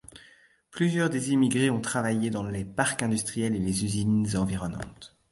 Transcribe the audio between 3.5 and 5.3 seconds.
et les usines environnantes.